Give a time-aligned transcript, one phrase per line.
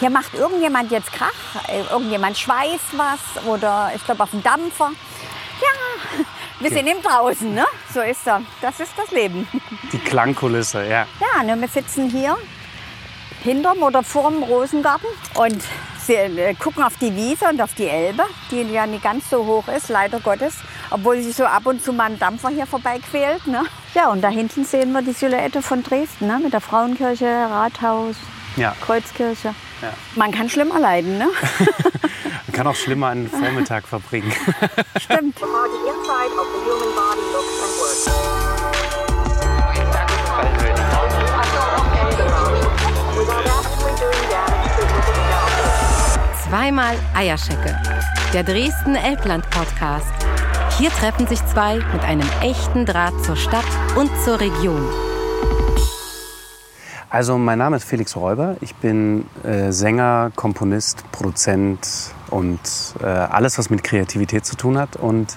[0.00, 1.30] hier macht irgendjemand jetzt Krach,
[1.68, 4.90] äh, irgendjemand schweißt was oder ich glaube auf dem Dampfer.
[5.60, 6.24] Ja,
[6.58, 7.66] wir sind im Draußen, ne?
[7.92, 8.40] So ist das.
[8.62, 9.46] Das ist das Leben.
[9.92, 11.06] Die Klangkulisse, ja.
[11.20, 12.36] Ja, ne, wir sitzen hier
[13.42, 15.62] hinterm oder vorm Rosengarten und
[16.06, 19.44] sie, äh, gucken auf die Wiese und auf die Elbe, die ja nicht ganz so
[19.44, 20.54] hoch ist, leider Gottes,
[20.90, 23.46] obwohl sich so ab und zu mal ein Dampfer hier vorbeiquält.
[23.46, 23.64] Ne?
[23.94, 26.38] Ja, und da hinten sehen wir die Silhouette von Dresden ne?
[26.42, 28.16] mit der Frauenkirche, Rathaus,
[28.56, 28.74] Ja.
[28.84, 29.54] Kreuzkirche.
[29.82, 29.92] Ja.
[30.14, 31.28] Man kann schlimmer leiden, ne?
[32.46, 34.32] Man kann auch schlimmer einen Vormittag verbringen.
[35.00, 35.38] Stimmt.
[46.48, 47.80] Zweimal Eierschecke.
[48.34, 50.12] Der Dresden Elbland Podcast.
[50.76, 53.64] Hier treffen sich zwei mit einem echten Draht zur Stadt
[53.96, 55.09] und zur Region.
[57.12, 58.56] Also mein Name ist Felix Räuber.
[58.60, 62.60] Ich bin äh, Sänger, Komponist, Produzent und
[63.02, 64.94] äh, alles, was mit Kreativität zu tun hat.
[64.94, 65.36] Und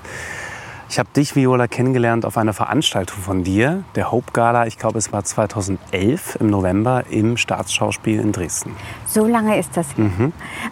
[0.87, 4.67] ich habe dich, Viola, kennengelernt auf einer Veranstaltung von dir, der Hope Gala.
[4.67, 8.75] Ich glaube, es war 2011 im November im Staatsschauspiel in Dresden.
[9.07, 9.87] So lange ist das.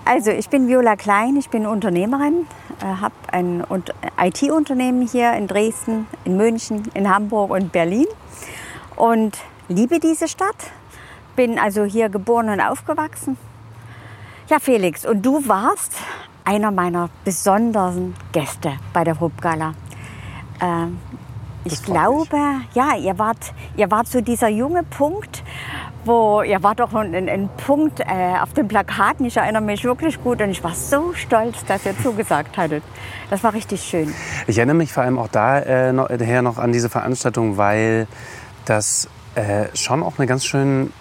[0.05, 2.45] Also ich bin Viola Klein, ich bin Unternehmerin,
[2.79, 3.63] äh, habe ein
[4.21, 8.05] IT-Unternehmen hier in Dresden, in München, in Hamburg und Berlin
[8.95, 10.71] und liebe diese Stadt.
[11.35, 13.37] Bin also hier geboren und aufgewachsen.
[14.49, 15.93] Ja, Felix, und du warst
[16.43, 19.73] einer meiner besonderen Gäste bei der Hubgala.
[20.61, 20.99] Ähm,
[21.63, 22.37] ich glaube,
[22.73, 25.43] ja, ihr wart, ihr wart so dieser junge Punkt,
[26.05, 29.25] wo ihr wart doch ein, ein Punkt äh, auf den Plakaten.
[29.25, 32.83] Ich erinnere mich wirklich gut und ich war so stolz, dass ihr zugesagt hattet.
[33.29, 34.13] Das war richtig schön.
[34.47, 38.07] Ich erinnere mich vor allem auch daher noch, daher noch an diese Veranstaltung, weil
[38.65, 40.91] das äh, schon auch eine ganz schön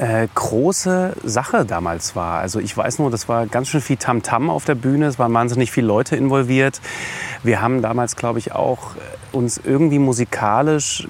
[0.00, 2.40] äh, große Sache damals war.
[2.40, 5.32] Also ich weiß nur, das war ganz schön viel Tamtam auf der Bühne, es waren
[5.34, 6.80] wahnsinnig viele Leute involviert.
[7.42, 11.06] Wir haben damals, glaube ich, auch äh, uns irgendwie musikalisch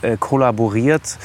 [0.00, 1.18] äh, kollaboriert.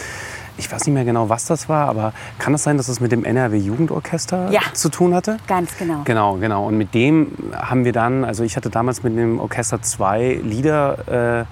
[0.59, 3.11] Ich weiß nicht mehr genau, was das war, aber kann es sein, dass es mit
[3.11, 4.61] dem NRW Jugendorchester Ja.
[4.73, 5.37] zu tun hatte?
[5.47, 6.01] Ganz genau.
[6.03, 6.65] Genau, genau.
[6.65, 11.43] Und mit dem haben wir dann, also ich hatte damals mit dem Orchester zwei Lieder
[11.43, 11.45] äh,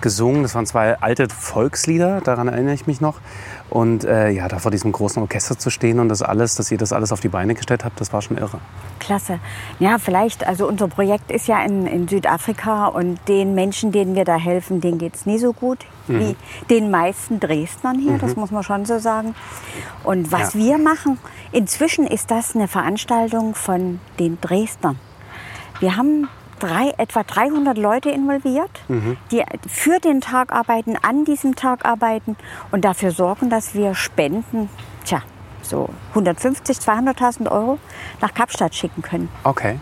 [0.00, 0.42] gesungen.
[0.42, 3.20] Das waren zwei alte Volkslieder, daran erinnere ich mich noch.
[3.70, 6.78] Und äh, ja, da vor diesem großen Orchester zu stehen und das alles, dass ihr
[6.78, 8.58] das alles auf die Beine gestellt habt, das war schon irre.
[8.98, 9.40] Klasse.
[9.78, 14.24] Ja, vielleicht, also unser Projekt ist ja in, in Südafrika und den Menschen, denen wir
[14.24, 16.36] da helfen, denen geht es nie so gut wie
[16.70, 19.34] den meisten Dresdnern hier, das muss man schon so sagen.
[20.04, 20.60] Und was Ja.
[20.60, 21.18] wir machen,
[21.52, 24.98] inzwischen ist das eine Veranstaltung von den Dresdnern.
[25.80, 26.28] Wir haben
[26.58, 28.70] drei, etwa 300 Leute involviert,
[29.30, 32.36] die für den Tag arbeiten, an diesem Tag arbeiten
[32.70, 34.68] und dafür sorgen, dass wir Spenden,
[35.04, 35.22] tja,
[35.62, 37.78] so 150, 200.000 Euro
[38.20, 39.28] nach Kapstadt schicken können.
[39.44, 39.78] Okay.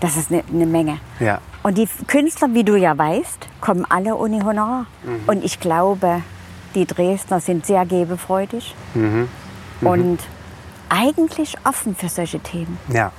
[0.00, 0.98] Das ist eine, eine Menge.
[1.20, 1.40] Ja.
[1.62, 4.86] Und die Künstler, wie du ja weißt, kommen alle ohne Honorar.
[5.26, 6.22] Und ich glaube,
[6.74, 8.74] die Dresdner sind sehr gebefreudig
[9.80, 10.18] und
[10.88, 12.78] eigentlich offen für solche Themen.
[12.88, 13.10] Ja.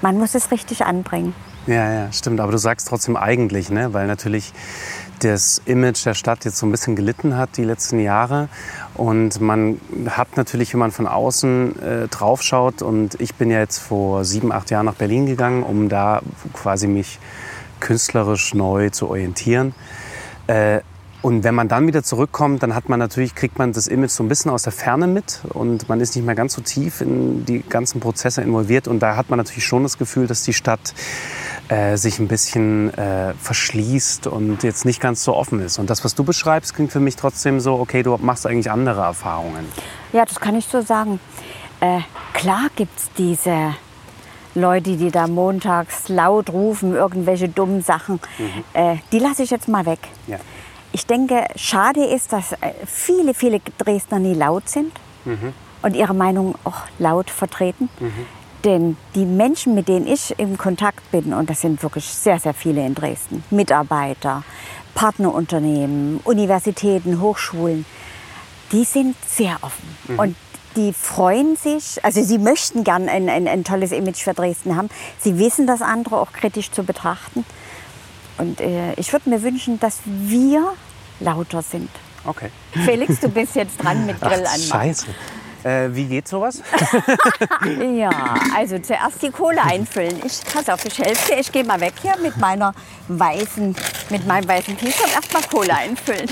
[0.00, 1.34] Man muss es richtig anbringen.
[1.66, 2.40] Ja, ja, stimmt.
[2.40, 3.92] Aber du sagst trotzdem eigentlich, ne?
[3.92, 4.52] weil natürlich
[5.20, 8.48] das Image der Stadt jetzt so ein bisschen gelitten hat die letzten Jahre.
[8.94, 13.78] Und man hat natürlich, wenn man von außen äh, draufschaut, und ich bin ja jetzt
[13.78, 16.20] vor sieben, acht Jahren nach Berlin gegangen, um da
[16.52, 17.20] quasi mich
[17.78, 19.74] künstlerisch neu zu orientieren.
[20.48, 20.80] Äh,
[21.22, 24.24] und wenn man dann wieder zurückkommt, dann hat man natürlich, kriegt man das Image so
[24.24, 27.44] ein bisschen aus der Ferne mit und man ist nicht mehr ganz so tief in
[27.44, 28.88] die ganzen Prozesse involviert.
[28.88, 30.94] Und da hat man natürlich schon das Gefühl, dass die Stadt
[31.68, 35.78] äh, sich ein bisschen äh, verschließt und jetzt nicht ganz so offen ist.
[35.78, 39.02] Und das, was du beschreibst, klingt für mich trotzdem so, okay, du machst eigentlich andere
[39.02, 39.64] Erfahrungen.
[40.12, 41.20] Ja, das kann ich so sagen.
[41.80, 42.00] Äh,
[42.32, 43.76] klar gibt es diese
[44.56, 48.20] Leute, die da montags laut rufen, irgendwelche dummen Sachen.
[48.74, 50.00] Äh, die lasse ich jetzt mal weg.
[50.26, 50.38] Ja.
[50.92, 54.92] Ich denke, schade ist, dass äh, viele, viele Dresdner nie laut sind
[55.82, 57.88] und ihre Meinung auch laut vertreten.
[58.64, 62.54] Denn die Menschen, mit denen ich im Kontakt bin, und das sind wirklich sehr, sehr
[62.54, 64.44] viele in Dresden, Mitarbeiter,
[64.94, 67.84] Partnerunternehmen, Universitäten, Hochschulen,
[68.70, 69.96] die sind sehr offen.
[70.18, 70.36] Und
[70.76, 74.88] die freuen sich, also sie möchten gern ein, ein, ein tolles Image für Dresden haben.
[75.18, 77.44] Sie wissen das andere auch kritisch zu betrachten.
[78.38, 80.72] Und äh, ich würde mir wünschen, dass wir
[81.22, 81.90] lauter sind.
[82.24, 82.50] Okay.
[82.84, 85.06] Felix, du bist jetzt dran mit Grill Ach, scheiße.
[85.64, 86.60] Äh, wie geht sowas?
[87.94, 88.10] Ja,
[88.56, 90.20] also zuerst die Kohle einfüllen.
[90.24, 91.40] Ich, pass auf, ich helfe dir.
[91.40, 92.74] Ich gehe mal weg hier mit meiner
[93.08, 93.76] weißen,
[94.10, 95.14] mit meinem weißen T-Shirt.
[95.14, 96.28] Erst mal Kohle einfüllen.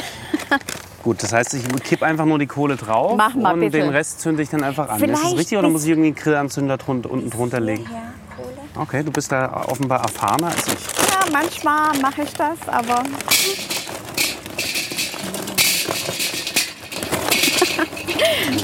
[1.02, 3.78] Gut, das heißt, ich kipp einfach nur die Kohle drauf Mach mal und bitte.
[3.78, 5.00] den Rest zünde ich dann einfach an.
[5.00, 7.84] ist das Vielleicht richtig oder muss ich irgendwie einen Grillanzünder drun unten drunter legen?
[7.84, 8.56] Ja, Kohle.
[8.74, 11.08] Okay, du bist da offenbar erfahrener als ich.
[11.08, 13.02] Ja, manchmal mache ich das, aber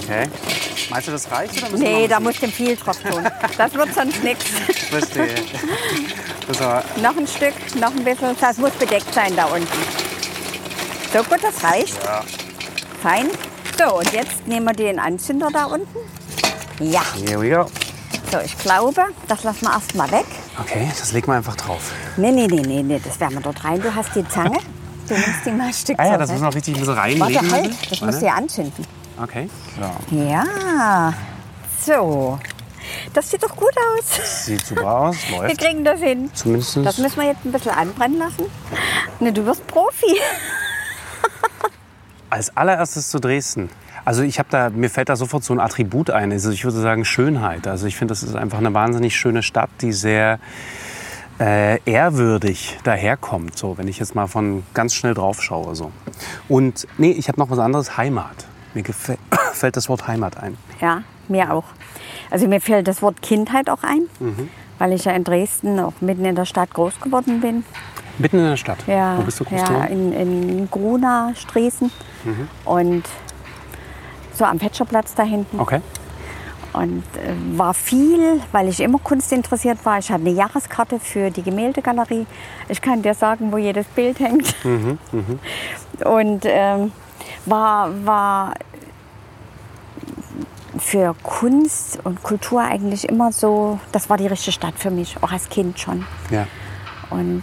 [0.07, 0.29] Okay.
[0.89, 3.25] Meinst du, das reicht oder nee, da ein muss dem viel drauf tun.
[3.59, 4.45] Das wird sonst nichts.
[4.91, 5.35] Verstehe.
[7.03, 8.37] Noch ein Stück, noch ein bisschen.
[8.41, 9.67] Das muss bedeckt sein da unten.
[11.13, 12.03] So gut, das reicht.
[12.05, 12.23] ja.
[13.03, 13.27] Fein.
[13.79, 15.99] So, und jetzt nehmen wir den Anzünder da unten.
[16.79, 17.67] Ja, Here we go.
[18.31, 20.27] so, ich glaube, das lassen wir erstmal weg.
[20.61, 21.93] Okay, das legen wir einfach drauf.
[22.17, 23.83] Nee, nee, nee, nee, nee, das werden wir dort rein.
[23.83, 24.59] Du hast die Zange.
[25.09, 27.35] Du nimmst die mal ein Stück Ah ja, das müssen wir richtig ein bisschen reinlegen.
[27.35, 28.87] Warte, halt, das musst du ja anzünden.
[29.23, 30.17] Okay, so.
[30.17, 31.13] Ja,
[31.81, 32.39] so.
[33.13, 34.45] Das sieht doch gut aus.
[34.45, 35.59] Sieht super aus, Wir läuft.
[35.59, 36.31] kriegen das hin.
[36.35, 36.77] Zumindest.
[36.85, 38.45] Das müssen wir jetzt ein bisschen anbrennen lassen.
[39.21, 40.19] Ne, du wirst Profi.
[42.31, 43.71] Als allererstes zu Dresden.
[44.05, 46.31] Also ich habe da, mir fällt da sofort so ein Attribut ein.
[46.31, 47.67] Also ich würde sagen Schönheit.
[47.67, 50.39] Also ich finde, das ist einfach eine wahnsinnig schöne Stadt, die sehr
[51.41, 53.59] äh, ehrwürdig daherkommt.
[53.59, 55.75] So, wenn ich jetzt mal von ganz schnell drauf schaue.
[55.75, 55.91] So.
[56.49, 57.97] Und nee, ich habe noch was anderes.
[57.97, 58.47] Heimat.
[58.77, 59.19] Mir gefällt,
[59.55, 60.59] fällt das Wort Heimat ein.
[60.83, 61.65] Ja, mir auch.
[62.31, 64.03] Also mir fällt das Wort Kindheit auch ein,
[64.79, 67.65] weil ich ja in Dresden auch mitten in der Stadt groß geworden bin.
[68.19, 68.77] Mitten in der Stadt.
[68.87, 71.91] Ja, Wo bist du groß ja in, in Gruna, Striesen
[72.67, 73.05] und
[74.35, 75.59] so am Fetscherplatz da hinten.
[75.59, 75.81] Okay.
[76.75, 79.99] Und äh, war viel, weil ich immer Kunst interessiert war.
[79.99, 82.27] Ich hatte eine Jahreskarte für die Gemäldegalerie.
[82.69, 84.55] Ich kann dir sagen, wo jedes Bild hängt.
[86.05, 86.93] Und ähm,
[87.45, 88.55] war, war
[90.79, 95.33] für Kunst und Kultur eigentlich immer so, das war die richtige Stadt für mich, auch
[95.33, 96.05] als Kind schon.
[96.31, 96.47] Ja.
[97.11, 97.43] Und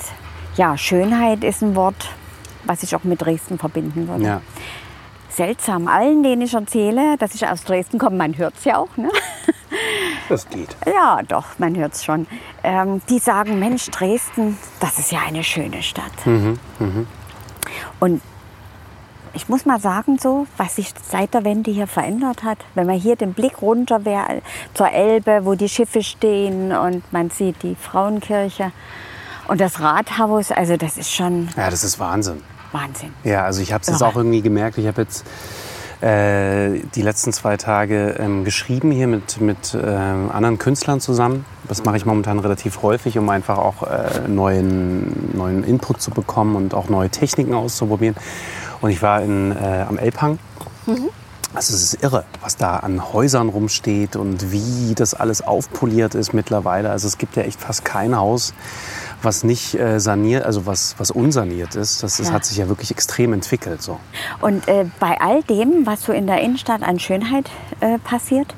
[0.55, 2.09] ja, Schönheit ist ein Wort,
[2.65, 4.23] was ich auch mit Dresden verbinden würde.
[4.23, 4.41] ja.
[5.29, 5.87] Seltsam.
[5.87, 9.09] Allen, denen ich erzähle, dass ich aus Dresden komme, man hört es ja auch, ne?
[10.29, 10.77] Das geht.
[10.85, 12.27] Ja, doch, man hört es schon.
[12.63, 16.11] Ähm, die sagen, Mensch, Dresden, das ist ja eine schöne Stadt.
[17.99, 18.21] Und
[19.33, 22.97] ich muss mal sagen, so, was sich seit der Wende hier verändert hat, wenn man
[22.97, 24.41] hier den Blick runter wäre
[24.73, 28.71] zur Elbe, wo die Schiffe stehen und man sieht die Frauenkirche
[29.47, 32.41] und das Rathaus, also das ist schon Ja, das ist Wahnsinn.
[32.71, 33.13] Wahnsinn.
[33.23, 34.77] Ja, also ich habe es jetzt auch irgendwie gemerkt.
[34.77, 35.25] Ich habe jetzt
[36.01, 41.45] äh, die letzten zwei Tage ähm, geschrieben hier mit, mit ähm, anderen Künstlern zusammen.
[41.67, 46.55] Das mache ich momentan relativ häufig, um einfach auch äh, neuen, neuen Input zu bekommen
[46.55, 48.15] und auch neue Techniken auszuprobieren.
[48.83, 50.39] Und ich war in, äh, am Elbhang.
[51.55, 56.33] Also es ist irre, was da an Häusern rumsteht und wie das alles aufpoliert ist
[56.33, 56.89] mittlerweile.
[56.89, 58.53] Also es gibt ja echt fast kein Haus,
[59.21, 62.03] was nicht äh, saniert, also was, was unsaniert ist.
[62.03, 62.33] Das, das Ja.
[62.33, 63.81] hat sich ja wirklich extrem entwickelt.
[63.81, 63.99] So.
[64.41, 68.53] Und äh, bei all dem, was so in der Innenstadt an Schönheit äh, passiert,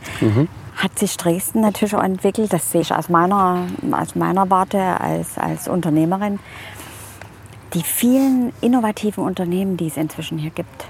[0.76, 2.52] hat sich Dresden natürlich auch entwickelt.
[2.52, 6.40] Das sehe ich aus meiner, aus meiner Warte als, als Unternehmerin.
[7.74, 10.86] Die vielen innovativen Unternehmen, die es inzwischen hier gibt.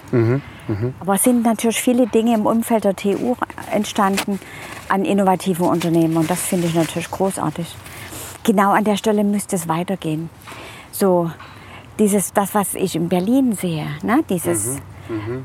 [1.00, 3.36] Aber es sind natürlich viele Dinge im Umfeld der TU
[3.72, 4.40] entstanden
[4.90, 6.18] an innovativen Unternehmen.
[6.18, 7.76] Und das finde ich natürlich großartig.
[8.44, 10.30] Genau an der Stelle müsste es weitergehen.
[10.92, 11.32] So,
[11.98, 14.24] dieses, das, was ich in Berlin sehe, ne?
[14.30, 14.78] dieses,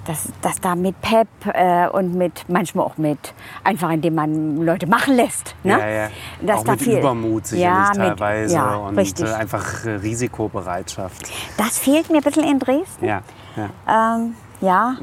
[0.05, 3.35] Das, das da mit Pep äh, und mit, manchmal auch mit,
[3.65, 5.55] einfach indem man Leute machen lässt.
[5.65, 5.73] Ne?
[5.79, 6.09] Ja, ja.
[6.41, 9.27] Dass auch da mit viel- Übermut sicherlich ja, mit- teilweise ja, und richtig.
[9.27, 11.31] äh, einfach äh, Risikobereitschaft.
[11.57, 13.05] Das fehlt mir ein bisschen in Dresden.
[13.05, 13.23] Ja,
[13.57, 14.17] ja.
[14.17, 14.95] Ähm, ja.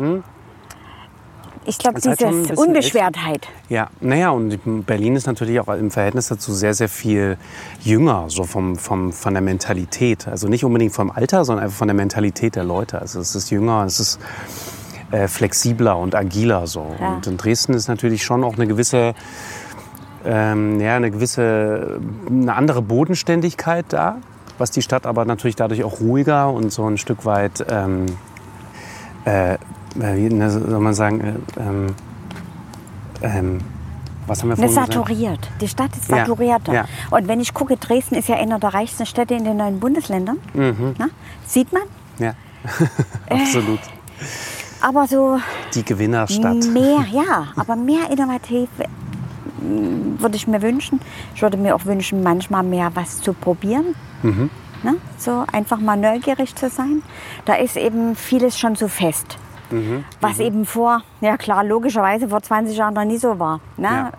[1.67, 3.47] Ich glaube, halt diese bisschen Unbeschwertheit.
[3.67, 7.38] Ja, naja, und Berlin ist natürlich auch im Verhältnis dazu sehr, sehr viel
[7.81, 10.27] jünger, so vom, vom, von der Mentalität.
[10.27, 13.00] Also nicht unbedingt vom Alter, sondern einfach von der Mentalität der Leute.
[13.01, 14.19] Also es ist jünger, es ist
[15.12, 16.95] äh, flexibler und agiler so.
[17.00, 17.15] Ja.
[17.15, 19.13] Und in Dresden ist natürlich schon auch eine gewisse,
[20.25, 24.17] ähm, ja, eine gewisse, eine andere Bodenständigkeit da,
[24.57, 28.05] was die Stadt aber natürlich dadurch auch ruhiger und so ein Stück weit, ähm,
[29.25, 29.57] äh,
[29.97, 31.87] wie ne, soll man sagen, äh, ähm,
[33.21, 33.59] ähm,
[34.27, 34.93] was haben wir vorhin gesagt?
[34.93, 35.39] saturiert.
[35.61, 36.73] Die Stadt ist Ja, saturierter.
[36.73, 36.85] ja.
[37.11, 40.37] Und wenn ich gucke, Dresden ist ja einer der reichsten Städte in den neuen Bundesländern.
[40.53, 40.95] Mhm.
[40.97, 41.07] Na?
[41.45, 41.83] Sieht man.
[42.19, 42.33] Ja,
[43.29, 43.79] absolut.
[44.81, 45.39] Aber so
[45.73, 46.65] Die Gewinnerstadt.
[46.73, 48.69] mehr, ja, aber mehr innovativ
[49.61, 50.99] mm, würde ich mir wünschen.
[51.33, 53.95] Ich würde mir auch wünschen, manchmal mehr was zu probieren.
[54.23, 54.49] Mhm.
[54.83, 54.95] Ne?
[55.17, 57.01] So einfach mal neugierig zu sein.
[57.45, 59.37] Da ist eben vieles schon so fest.
[59.69, 60.03] Mhm.
[60.21, 63.59] Was eben vor, ja klar, logischerweise vor 20 Jahren noch nie so war.
[63.77, 63.88] Ne?
[63.88, 64.12] Ja.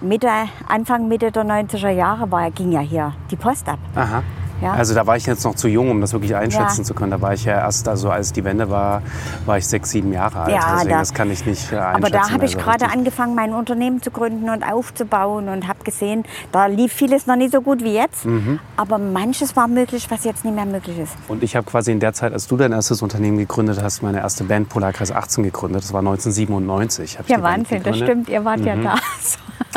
[0.00, 0.28] Mitte,
[0.66, 3.78] Anfang, Mitte der 90er Jahre war, ging ja hier die Post ab.
[3.94, 4.22] Aha.
[4.60, 4.72] Ja?
[4.72, 6.84] Also da war ich jetzt noch zu jung, um das wirklich einschätzen Ja.
[6.84, 7.10] zu können.
[7.10, 9.02] Da war ich ja erst, also als die Wende war,
[9.46, 10.52] war ich sechs, sieben Jahre alt.
[10.54, 11.96] Ja, Deswegen, da- das kann ich nicht äh, einschätzen.
[12.04, 15.82] Aber da habe ich also gerade angefangen, mein Unternehmen zu gründen und aufzubauen und habe
[15.84, 18.24] gesehen, da lief vieles noch nicht so gut wie jetzt.
[18.26, 18.58] Mhm.
[18.76, 21.12] Aber manches war möglich, was jetzt nicht mehr möglich ist.
[21.28, 24.18] Und ich habe quasi in der Zeit, als du dein erstes Unternehmen gegründet hast, meine
[24.20, 25.82] erste Band Polarkreis 18 gegründet.
[25.82, 27.18] Das war 1997.
[27.18, 28.84] hab ich Ja, Wahnsinn, das stimmt, ihr wart ja Mhm.
[28.84, 28.94] da.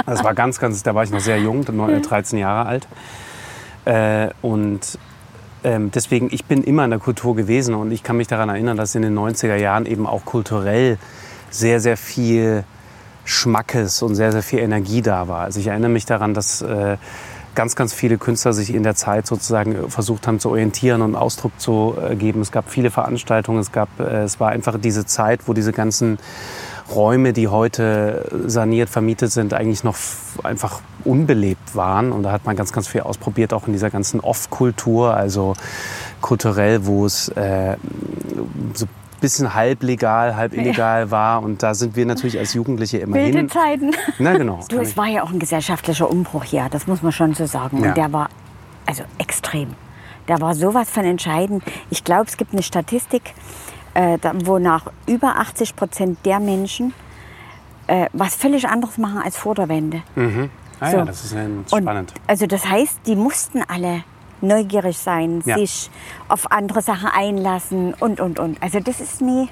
[0.06, 2.88] Das war ganz, ganz, da war ich noch sehr jung, neun- 13 Jahre alt.
[3.86, 4.98] Äh, und
[5.64, 8.78] ähm, deswegen, ich bin immer in der Kultur gewesen und ich kann mich daran erinnern,
[8.78, 10.98] dass in den 90er Jahren eben auch kulturell
[11.50, 12.64] sehr, sehr viel
[13.26, 15.42] Schmackes und sehr, sehr viel Energie da war.
[15.42, 16.98] Also ich erinnere mich daran, dass äh,
[17.56, 21.60] ganz, ganz viele Künstler sich in der Zeit sozusagen versucht haben zu orientieren und Ausdruck
[21.60, 22.42] zu äh, geben.
[22.42, 26.18] Es gab viele Veranstaltungen, es, gab, äh, es war einfach diese Zeit, wo diese ganzen
[26.94, 29.98] Räume, die heute saniert, vermietet sind, eigentlich noch
[30.44, 32.12] einfach unbelebt waren.
[32.12, 35.54] Und da hat man ganz, ganz viel ausprobiert, auch in dieser ganzen Off-Kultur, also
[36.22, 37.78] kulturell, wo es äh,
[38.74, 38.90] so ein
[39.22, 41.42] bisschen halb legal, halb illegal war.
[41.44, 43.50] Und da sind wir natürlich als Jugendliche Wilde immerhin.
[43.50, 43.92] Zeiten.
[44.20, 44.60] Na genau.
[44.70, 47.82] Du, es war ja auch ein gesellschaftlicher Umbruch hier, das muss man schon so sagen.
[47.82, 47.90] Ja.
[47.90, 48.30] Und der war
[48.86, 49.74] also extrem.
[50.28, 51.64] Der war sowas von entscheidend.
[51.90, 53.34] Ich glaube, es gibt eine Statistik,
[53.94, 56.94] äh, wonach über 80 Prozent der Menschen
[57.88, 60.02] äh, was völlig anderes machen als vor der Wende.
[60.80, 60.98] Ah, So.
[60.98, 62.14] ja, das ist ja Und, spannend.
[62.28, 64.04] Also das heißt, die mussten alle
[64.42, 65.58] neugierig sein, Ja.
[65.58, 65.90] sich
[66.30, 68.62] auf andere Sachen einlassen und, und, und.
[68.64, 69.50] Also das ist nie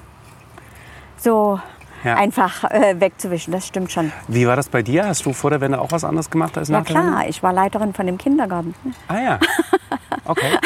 [1.17, 1.59] so
[2.03, 2.15] Ja.
[2.15, 4.11] einfach äh, wegzuwischen, das stimmt schon.
[4.27, 5.05] Wie war das bei dir?
[5.07, 7.11] Hast du vor der Wende auch was anderes gemacht als Ja nach der Wende?
[7.11, 8.73] klar, ich war Leiterin von dem Kindergarten.
[9.07, 9.39] Ah ja.
[10.25, 10.57] Okay.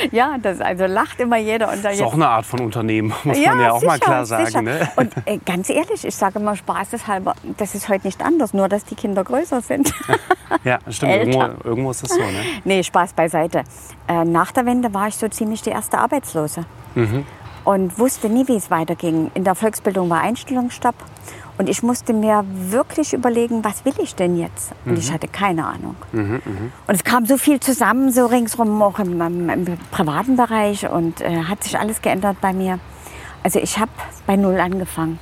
[0.12, 1.70] Ja, das also lacht immer jeder.
[1.70, 4.26] Und da Ist auch eine Art von Unternehmen, muss man ja auch sicher, mal klar
[4.26, 4.64] sagen.
[4.64, 4.88] Ne?
[4.96, 8.84] Und äh, ganz ehrlich, ich sage immer spaßeshalber, das ist heute nicht anders, nur dass
[8.84, 9.92] die Kinder größer sind.
[10.64, 11.12] Ja, stimmt.
[11.12, 12.18] Irgendwo, irgendwo ist das so.
[12.18, 12.42] Ne?
[12.64, 13.62] nee, Spaß beiseite.
[14.08, 16.64] Äh, nach der Wende war ich so ziemlich die erste Arbeitslose.
[16.96, 17.24] Mhm.
[17.64, 19.30] Und wusste nie, wie es weiterging.
[19.34, 20.96] In der Volksbildung war Einstellungsstopp.
[21.60, 24.72] Und ich musste mir wirklich überlegen, was will ich denn jetzt?
[24.86, 24.98] Und Mhm.
[24.98, 25.94] ich hatte keine Ahnung.
[26.14, 26.40] Und
[26.88, 30.88] es kam so viel zusammen, so ringsrum, auch im, im, im privaten Bereich.
[30.88, 32.78] Und äh, hat sich alles geändert bei mir.
[33.42, 33.90] Also ich habe
[34.26, 35.18] bei Null angefangen.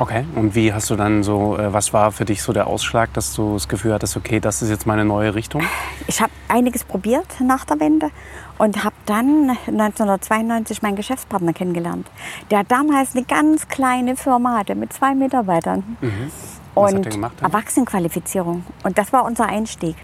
[0.00, 0.24] Okay.
[0.36, 3.34] Und wie hast du dann so, äh, was war für dich so der Ausschlag, dass
[3.34, 5.62] du das Gefühl hattest, okay, das ist jetzt meine neue Richtung?
[6.06, 8.10] Ich habe einiges probiert nach der Wende
[8.58, 12.08] und habe dann 1992 meinen Geschäftspartner kennengelernt,
[12.50, 15.96] der damals eine ganz kleine Firma hatte mit zwei Mitarbeitern.
[16.00, 16.30] Mhm.
[16.74, 17.50] Was hat und der gemacht dann?
[17.50, 18.64] Erwachsenenqualifizierung.
[18.84, 19.96] Und das war unser Einstieg.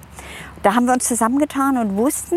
[0.65, 2.37] Da haben wir uns zusammengetan und wussten,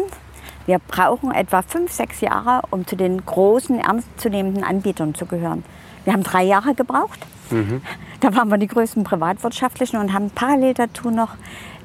[0.67, 5.63] wir brauchen etwa fünf, sechs Jahre, um zu den großen, ernstzunehmenden Anbietern zu gehören.
[6.07, 7.19] Wir haben drei Jahre gebraucht.
[7.49, 7.81] Mhm.
[8.21, 11.31] Da waren wir die größten privatwirtschaftlichen und haben parallel dazu noch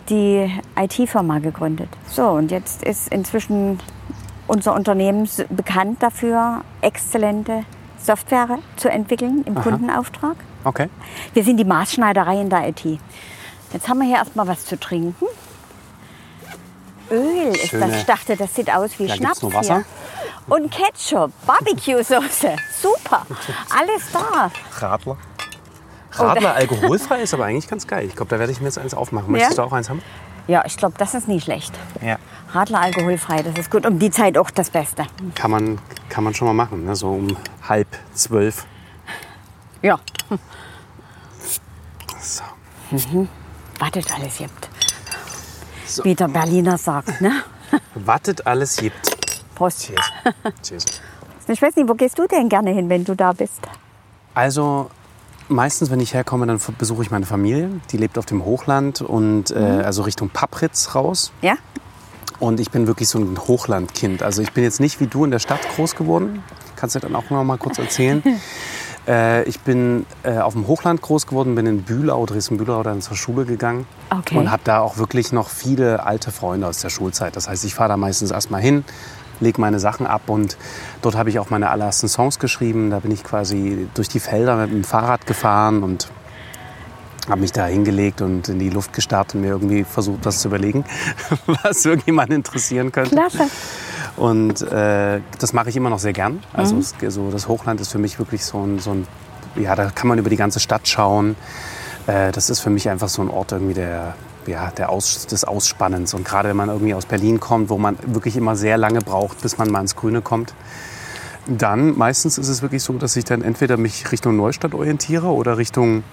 [0.08, 0.48] die
[0.78, 1.88] IT-Firma gegründet.
[2.06, 3.80] So, und jetzt ist inzwischen
[4.46, 7.64] unser Unternehmen bekannt dafür, exzellente
[7.98, 10.36] Software zu entwickeln im Kundenauftrag.
[10.62, 10.88] Okay.
[11.34, 12.84] Wir sind die Maßschneiderei in der IT.
[13.72, 15.26] Jetzt haben wir hier erstmal was zu trinken.
[17.10, 17.96] Öl ist Schöne- das.
[17.96, 19.74] Ich dachte, das sieht aus wie Da Schnaps gibt's nur Wasser.
[19.78, 19.84] hier.
[20.48, 22.56] Und Ketchup, Barbecue-Soße.
[22.80, 23.26] Super.
[23.70, 24.50] Alles da.
[24.80, 25.16] Radler.
[26.12, 28.06] Radler alkoholfrei ist aber eigentlich ganz geil.
[28.06, 29.30] Ich glaube, da werde ich mir jetzt eins aufmachen.
[29.32, 29.62] Möchtest Ja?
[29.64, 30.02] du auch eins haben?
[30.48, 31.72] Ja, ich glaube, das ist nicht schlecht.
[32.02, 32.18] Ja.
[32.52, 33.86] Radler alkoholfrei, das ist gut.
[33.86, 35.06] Um die Zeit auch das Beste.
[35.34, 36.96] Kann man, kann man schon mal machen, ne?
[36.96, 37.36] so um
[37.68, 38.66] halb zwölf.
[39.80, 39.98] Ja.
[42.20, 42.42] So.
[43.78, 44.68] Wartet alles gibt.
[45.86, 46.04] So.
[46.04, 47.42] Wie der Berliner sagt, ne?
[47.94, 49.11] Wartet, alles gibt.
[49.62, 49.86] Prost.
[49.86, 50.12] Cheers.
[50.62, 50.84] Cheers.
[51.46, 53.60] Ich weiß nicht, wo gehst du denn gerne hin, wenn du da bist?
[54.34, 54.90] Also
[55.48, 57.70] meistens, wenn ich herkomme, dann besuche ich meine Familie.
[57.90, 61.30] Die lebt auf dem Hochland und äh, also Richtung Papritz raus.
[61.42, 61.54] Ja?
[62.40, 64.24] Und ich bin wirklich so ein Hochlandkind.
[64.24, 66.42] Also ich bin jetzt nicht wie du in der Stadt groß geworden.
[66.74, 68.20] Kannst du dann auch noch mal kurz erzählen.
[69.06, 73.16] äh, ich bin äh, auf dem Hochland groß geworden, bin in Bühlau, Dresden-Bühlau dann zur
[73.16, 73.86] Schule gegangen.
[74.10, 74.36] Okay.
[74.38, 77.36] Und habe da auch wirklich noch viele alte Freunde aus der Schulzeit.
[77.36, 78.84] Das heißt, ich fahre da meistens erstmal hin,
[79.42, 80.56] lege meine Sachen ab und
[81.02, 82.90] dort habe ich auch meine allerersten Songs geschrieben.
[82.90, 86.08] Da bin ich quasi durch die Felder mit dem Fahrrad gefahren und
[87.28, 90.48] habe mich da hingelegt und in die Luft gestarrt und mir irgendwie versucht, was zu
[90.48, 90.84] überlegen,
[91.62, 93.14] was irgendjemand interessieren könnte.
[93.14, 93.48] Klasse.
[94.16, 96.42] Und äh, das mache ich immer noch sehr gern.
[96.52, 99.06] Also es, so das Hochland ist für mich wirklich so ein, so ein,
[99.56, 101.36] ja, da kann man über die ganze Stadt schauen.
[102.06, 104.14] Äh, das ist für mich einfach so ein Ort irgendwie der,
[104.46, 106.14] ja, der Aus, des Ausspannens.
[106.14, 109.40] Und gerade wenn man irgendwie aus Berlin kommt, wo man wirklich immer sehr lange braucht,
[109.42, 110.54] bis man mal ins Grüne kommt,
[111.46, 115.58] dann meistens ist es wirklich so, dass ich dann entweder mich Richtung Neustadt orientiere oder
[115.58, 116.04] Richtung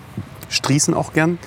[0.50, 1.38] Striesen auch gern.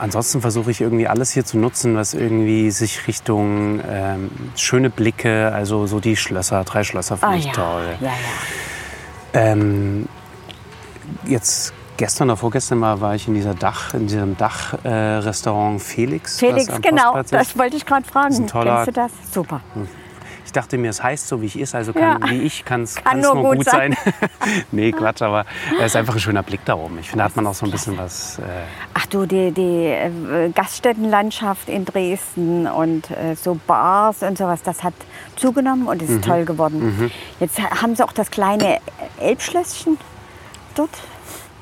[0.00, 5.52] Ansonsten versuche ich irgendwie alles hier zu nutzen, was irgendwie sich Richtung ähm, schöne Blicke,
[5.54, 7.52] also so die Schlösser, drei Schlösser finde Ah, ich ja.
[7.52, 7.94] toll.
[8.00, 8.12] Ja, ja.
[9.34, 10.08] Ähm,
[11.26, 16.38] jetzt gestern oder vorgestern mal war ich in dieser Dach, in diesem Dachrestaurant äh, Felix.
[16.38, 18.32] Felix, genau, das wollte ich gerade fragen.
[18.32, 19.12] ist ein toller- Kennst du das?
[19.32, 19.60] Super.
[20.46, 22.30] Ich dachte mir, es heißt so, wie ich ist, also kann, Ja.
[22.30, 23.96] wie ich kann es Kann nur, nur gut gut sein.
[24.72, 25.46] nee, Quatsch, aber
[25.80, 26.98] es ist einfach ein schöner Blick da oben.
[27.00, 28.38] Ich finde, da hat man auch so ein bisschen was.
[28.38, 28.42] Äh,
[28.92, 34.84] Ach du, die, die äh, Gaststättenlandschaft in Dresden und äh, so Bars und sowas, das
[34.84, 34.94] hat
[35.36, 36.22] zugenommen und ist Mhm.
[36.22, 37.10] toll geworden.
[37.40, 38.78] Jetzt ha- haben sie auch das kleine
[39.18, 39.98] Elbschlösschen
[40.76, 40.90] dort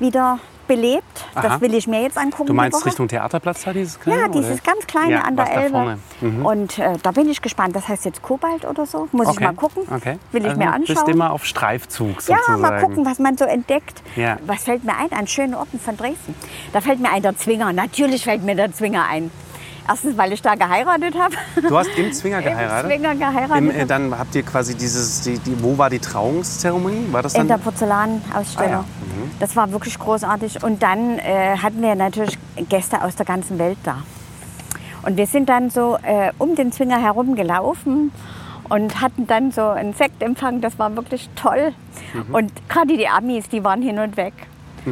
[0.03, 1.25] wieder belebt.
[1.35, 1.47] Aha.
[1.49, 2.45] Das will ich mir jetzt angucken.
[2.47, 2.85] du meinst.
[2.85, 4.21] Richtung Theaterplatz da, dieses kleine?
[4.21, 4.39] Ja, oder?
[4.41, 5.97] dieses ganz kleine Ja, an der Elbe.
[6.21, 6.45] Mhm.
[6.45, 7.75] Und äh, da bin ich gespannt.
[7.75, 9.07] Das heißt jetzt Kobalt oder so.
[9.11, 9.43] Muss ich Okay.
[9.43, 9.83] mal gucken.
[9.93, 10.17] Okay.
[10.31, 11.09] Will ich also mir Du bist anschauen.
[11.13, 12.61] immer auf Streifzug Ja, sozusagen.
[12.61, 14.01] mal gucken, was man so entdeckt.
[14.15, 14.37] Ja.
[14.45, 16.33] Was fällt mir ein an schönen Orten von Dresden?
[16.71, 17.73] Da fällt mir ein der Zwinger.
[17.73, 19.31] Natürlich fällt mir der Zwinger ein.
[19.85, 21.35] Erstens, weil ich da geheiratet habe.
[21.67, 22.89] Du hast im Zwinger geheiratet?
[22.89, 23.57] Im Zwinger geheiratet.
[23.57, 27.11] Im, äh, dann habt ihr quasi dieses, die, die, wo war die Trauungszeremonie?
[27.11, 27.41] War das dann?
[27.41, 28.71] in der Porzellanausstellung.
[28.73, 28.85] Ah, ja.
[29.35, 29.39] Mhm.
[29.39, 30.63] Das war wirklich großartig.
[30.63, 32.37] Und dann äh, hatten wir natürlich
[32.69, 33.97] Gäste aus der ganzen Welt da.
[35.03, 38.11] Und wir sind dann so äh, um den Zwinger herum gelaufen
[38.69, 40.61] und hatten dann so einen Sektempfang.
[40.61, 41.73] Das war wirklich toll.
[42.13, 42.33] Mhm.
[42.35, 44.33] Und gerade die Amis, die waren hin und weg.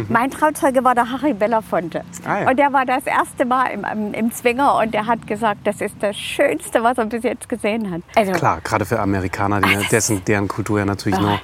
[0.08, 2.06] Mein Trauzeuge war der Harry Belafonte.
[2.26, 2.50] Ah, ja.
[2.50, 5.82] Und der war das erste Mal im, im, im Zwinger und der hat gesagt, das
[5.82, 8.02] ist das Schönste, was er bis jetzt gesehen hat.
[8.16, 11.22] Also, Klar, gerade für Amerikaner, die, dessen, deren Kultur ja natürlich Ah.
[11.24, 11.40] nur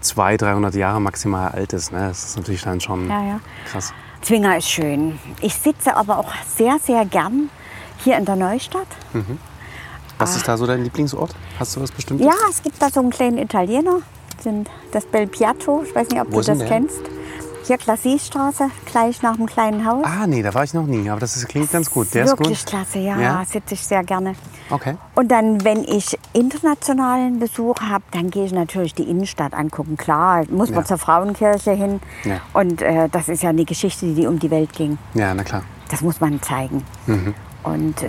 [0.00, 1.92] 200, 300 Jahre maximal alt ist.
[1.92, 2.08] Ne?
[2.08, 3.40] Das ist natürlich dann schon Ja, ja.
[3.70, 3.92] krass.
[4.22, 5.18] Zwinger ist schön.
[5.40, 7.50] Ich sitze aber auch sehr, sehr gern
[8.04, 8.86] hier in der Neustadt.
[10.18, 11.34] Was ist da so dein Lieblingsort?
[11.58, 12.26] Hast du was Bestimmtes?
[12.26, 14.00] Ja, es gibt da so einen kleinen Italiener,
[14.92, 15.84] das Bel Piatto.
[15.86, 16.82] Ich weiß nicht, ob Wo du das der?
[17.68, 20.02] Hier Glassiestraße, gleich nach dem kleinen Haus.
[20.02, 22.14] Ah, nee, da war ich noch nie, aber das ist, klingt ganz gut.
[22.14, 22.70] Der Wirklich ist gut.
[22.70, 23.44] klasse, ja, Ja?
[23.44, 24.36] sitze ich sehr gerne.
[24.70, 24.96] Okay.
[25.14, 29.98] Und dann, wenn ich internationalen Besuch habe, dann gehe ich natürlich die Innenstadt angucken.
[29.98, 30.84] Klar, muss man Ja.
[30.86, 32.00] zur Frauenkirche hin.
[32.24, 32.40] Ja.
[32.54, 34.96] Und äh, das ist ja eine Geschichte, die um die Welt ging.
[35.12, 35.62] Ja, na klar.
[35.90, 36.82] Das muss man zeigen.
[37.06, 37.34] Mhm.
[37.64, 38.08] Und äh,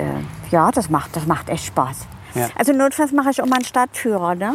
[0.51, 2.07] ja, das macht, das macht echt Spaß.
[2.35, 2.49] Ja.
[2.55, 4.35] Also notfalls mache ich auch mal einen Stadtführer.
[4.35, 4.53] Ne?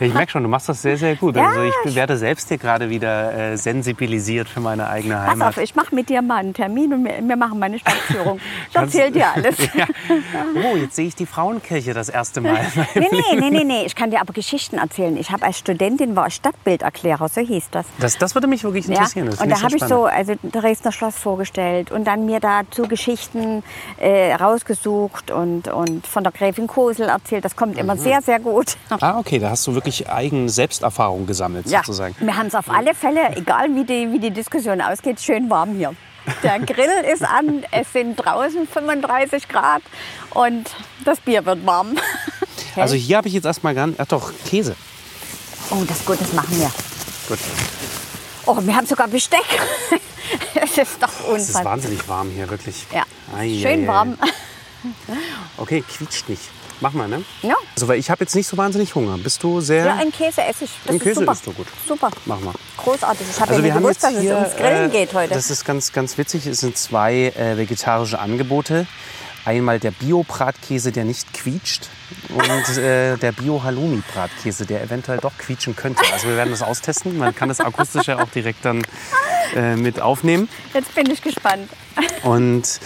[0.00, 1.36] Ich merke schon, du machst das sehr, sehr gut.
[1.36, 5.48] Ja, also ich werde selbst hier gerade wieder äh, sensibilisiert für meine eigene Pass Heimat.
[5.50, 8.40] auf, ich mache mit dir mal einen Termin und wir, wir machen mal eine Stadtführung.
[8.68, 9.56] Ich Kannst- erzähl dir alles.
[9.74, 9.86] ja.
[10.54, 12.60] Oh, jetzt sehe ich die Frauenkirche das erste Mal.
[12.94, 15.16] Nee, nee, nee, nee, nee, ich kann dir aber Geschichten erzählen.
[15.16, 17.86] Ich habe als Studentin war ich Stadtbilderklärer, so hieß das.
[17.98, 19.28] Das, das würde mich wirklich interessieren.
[19.28, 23.62] Und da habe ich so also Dresdner Schloss vorgestellt und dann mir dazu Geschichten
[23.98, 27.44] äh, rausgesucht und, und von der Gräfin Kosel erzählt.
[27.44, 27.80] Das kommt Mhm.
[27.80, 28.76] immer sehr, sehr gut.
[28.90, 32.14] Ah, okay, da hast du wirklich eigene Selbsterfahrung gesammelt Ja, sozusagen.
[32.20, 35.74] wir haben es auf alle Fälle, egal wie die, wie die Diskussion ausgeht, schön warm
[35.76, 35.94] hier.
[36.42, 39.82] Der Grill ist an, es sind draußen 35 Grad
[40.30, 40.70] und
[41.04, 41.96] das Bier wird warm.
[42.74, 44.74] Also hier habe ich jetzt erstmal gar nicht, ach doch, Käse.
[45.70, 46.70] Oh, das ist gut, das machen wir.
[47.28, 47.38] Gut.
[48.46, 49.44] Oh, wir haben sogar Besteck.
[50.54, 51.64] Es ist doch Es ist unfassbar.
[51.72, 52.86] wahnsinnig warm hier, wirklich.
[52.94, 53.02] Ja,
[53.36, 54.16] Ei, schön warm.
[55.58, 56.42] Okay, quietscht nicht.
[56.82, 57.22] Mach mal, ne?
[57.42, 57.54] Ja.
[57.76, 59.16] Also, weil ich habe jetzt nicht so wahnsinnig Hunger.
[59.16, 59.86] Bist du sehr...
[59.86, 60.72] Ja, ein Käse esse ich.
[60.82, 61.32] Das Ein ist Käse super.
[61.32, 61.66] isst du gut.
[61.86, 62.10] Super.
[62.26, 62.54] Mach mal.
[62.76, 63.24] Großartig.
[63.30, 65.32] Ich habe Also ja nicht gewusst, dass hier, es ums Grillen äh, geht heute.
[65.32, 66.44] Das ist ganz, ganz witzig.
[66.46, 68.88] Es sind zwei äh, vegetarische Angebote.
[69.44, 71.88] Einmal der Bio-Bratkäse, der nicht quietscht.
[72.30, 76.02] Und äh, der Bio-Halloumi-Bratkäse, der eventuell doch quietschen könnte.
[76.12, 77.16] Also wir werden das austesten.
[77.16, 78.82] Man kann das akustisch ja auch direkt dann
[79.54, 80.48] äh, mit aufnehmen.
[80.74, 81.70] Jetzt bin ich gespannt.
[82.24, 82.80] Und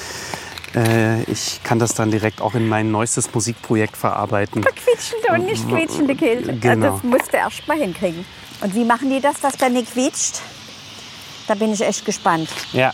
[0.76, 4.62] äh, ich kann das dann direkt auch in mein neuestes Musikprojekt verarbeiten.
[4.64, 6.52] Quietschende und nicht quietschende Käse.
[6.54, 6.92] Genau.
[6.94, 8.24] Das musst du erst mal hinkriegen.
[8.60, 10.40] Und wie machen die das, dass der nicht quietscht?
[11.48, 12.48] Da bin ich echt gespannt.
[12.72, 12.92] Ja,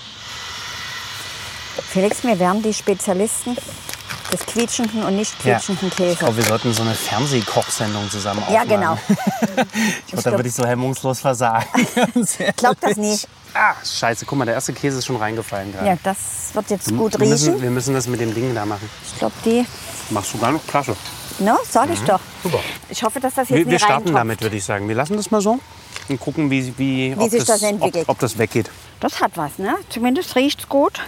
[1.88, 3.56] Felix, wir wären die Spezialisten
[4.32, 5.54] des quietschenden und nicht ja.
[5.56, 6.16] quietschenden Ich Käse.
[6.16, 8.68] glaube, wir sollten so eine Fernsehkochsendung zusammen Ja, aufmachen.
[8.68, 8.98] genau.
[10.06, 11.66] Ich glaube, da würde ich so hemmungslos versagen.
[12.14, 13.18] Ich glaube das nie.
[13.54, 14.24] Ah, scheiße.
[14.26, 15.86] Guck mal, der erste Käse ist schon reingefallen gerade.
[15.86, 17.62] Ja, das wird jetzt gut wir, müssen, riechen.
[17.62, 18.88] wir müssen das mit dem Ding da machen.
[19.06, 19.66] Ich glaube, die.
[20.10, 20.66] Machst du gar nicht?
[20.66, 20.96] Klasse.
[21.38, 22.18] No, sag ich doch.
[22.18, 22.42] Mhm.
[22.50, 22.58] Super.
[22.88, 24.18] Ich hoffe, dass das jetzt Wir, wir starten reintropft.
[24.18, 24.88] damit, würde ich sagen.
[24.88, 25.58] Wir lassen das mal so
[26.08, 28.08] und gucken, wie, wie, ob, sich das ob, entwickelt.
[28.08, 28.70] ob das weggeht.
[29.00, 29.74] Das hat was, ne?
[29.88, 31.00] Zumindest riecht's gut.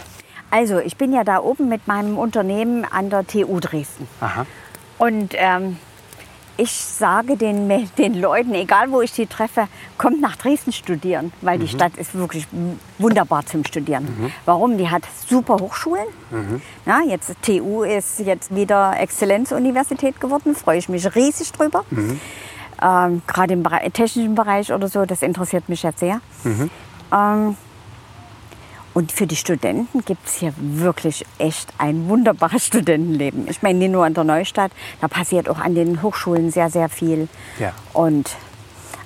[0.50, 4.07] Also, ich bin ja da oben mit meinem Unternehmen an der TU Dresden.
[4.20, 4.46] Aha.
[4.98, 5.78] Und ähm,
[6.56, 9.66] ich sage den, den Leuten, egal wo ich sie treffe,
[9.98, 12.46] kommt nach Dresden studieren, weil die Stadt ist wirklich
[12.98, 14.32] wunderbar zum Studieren.
[14.44, 14.78] Warum?
[14.78, 16.06] Die hat super Hochschulen.
[16.86, 21.84] Ja, jetzt TU ist jetzt wieder Exzellenzuniversität geworden, freue ich mich riesig drüber.
[22.82, 26.20] Ähm, Gerade im Bere- technischen Bereich oder so, das interessiert mich jetzt sehr.
[27.12, 27.56] Ähm,
[28.94, 33.48] Und für die Studenten gibt es hier wirklich echt ein wunderbares Studentenleben.
[33.48, 36.88] Ich meine, nicht nur an der Neustadt, da passiert auch an den Hochschulen sehr, sehr
[36.88, 37.28] viel.
[37.59, 37.72] Ja.
[37.92, 38.30] Und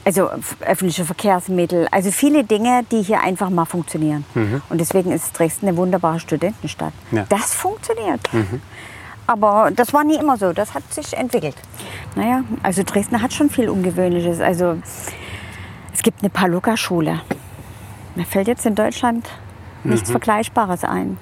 [0.05, 4.25] also öffentliche Verkehrsmittel, also viele Dinge, die hier einfach mal funktionieren.
[4.71, 6.95] Und deswegen ist Dresden eine wunderbare Studentenstadt.
[7.11, 7.27] Ja.
[7.29, 8.21] Das funktioniert.
[9.27, 11.57] Aber das war nie immer so, das hat sich entwickelt.
[12.17, 14.41] Naja, also Dresden hat schon viel Ungewöhnliches.
[14.41, 14.79] Also
[15.93, 17.21] es gibt eine Paluca-Schule.
[18.15, 19.29] Mir fällt jetzt in Deutschland
[19.85, 21.19] nichts Vergleichbares ein.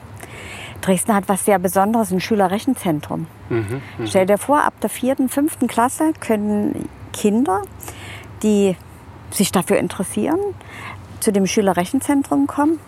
[0.80, 3.26] Dresden hat was sehr Besonderes, ein Schülerrechenzentrum.
[4.06, 7.62] Stell dir vor, ab der vierten, fünften Klasse können Kinder,
[8.42, 8.76] die
[9.30, 10.38] sich dafür interessieren,
[11.20, 12.78] zu dem Schülerrechenzentrum kommen.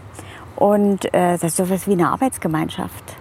[0.56, 3.16] Und äh, das ist sowas wie eine Arbeitsgemeinschaft.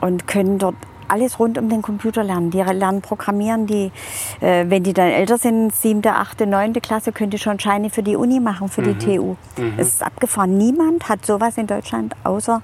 [0.00, 0.76] Und können dort
[1.12, 2.50] alles rund um den Computer lernen.
[2.50, 3.92] Die lernen Programmieren, die,
[4.40, 8.02] äh, wenn die dann älter sind, siebte, achte, neunte Klasse, können die schon Scheine für
[8.02, 9.36] die Uni machen, für die TU.
[9.76, 10.56] Es ist abgefahren.
[10.56, 12.62] Niemand hat sowas in Deutschland außer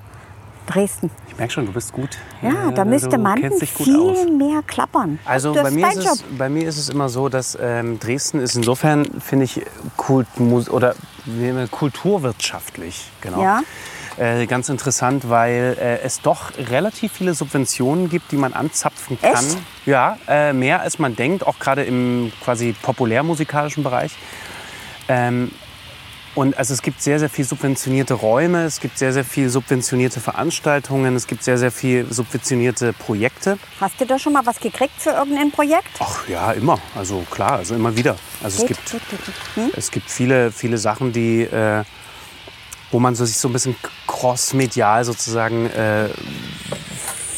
[0.67, 1.11] Dresden.
[1.29, 2.19] Ich merke schon, du bist gut.
[2.43, 4.27] Ja, da müsste du man viel aus.
[4.31, 5.19] mehr klappern.
[5.25, 9.07] Also bei mir, es, bei mir ist es immer so, dass ähm, Dresden ist insofern,
[9.21, 9.63] finde ich,
[9.97, 10.27] Kult,
[10.71, 10.95] oder
[11.71, 13.11] kulturwirtschaftlich.
[13.23, 13.43] Genau.
[13.43, 13.63] Ja.
[14.19, 19.45] Äh, ganz interessant, weil äh, es doch relativ viele Subventionen gibt, die man anzapfen kann.
[19.45, 19.59] Echt?
[19.87, 24.13] Ja, äh, mehr als man denkt, auch gerade im quasi populärmusikalischen Bereich.
[25.09, 25.53] Ähm,
[26.35, 30.21] und also es gibt sehr, sehr viel subventionierte Räume, es gibt sehr, sehr viel subventionierte
[30.21, 33.59] Veranstaltungen, es gibt sehr, sehr viel subventionierte Projekte.
[33.81, 35.89] Hast du da schon mal was gekriegt für irgendein Projekt?
[35.99, 36.79] Ach ja, immer.
[36.95, 38.17] Also klar, also immer wieder.
[38.43, 39.65] Also es Geht, gibt, geht, geht, geht.
[39.65, 39.73] Hm?
[39.75, 41.83] es gibt viele, viele Sachen, die, äh,
[42.93, 43.75] wo man so, sich so ein bisschen
[44.19, 46.09] crossmedial sozusagen äh,